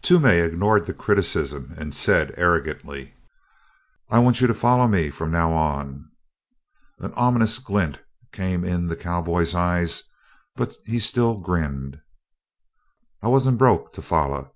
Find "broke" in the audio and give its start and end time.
13.58-13.92